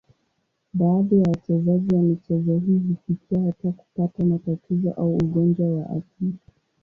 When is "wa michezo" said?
1.95-2.57